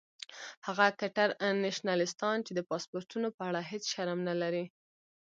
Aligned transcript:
هغه 0.67 0.85
کټر 0.99 1.29
نیشنلستان 1.63 2.37
چې 2.45 2.51
د 2.55 2.59
پاسپورټونو 2.69 3.27
په 3.37 3.41
اړه 3.49 3.61
هیڅ 3.71 3.83
شرم 3.93 4.19
نه 4.29 4.35
لري. 4.41 4.65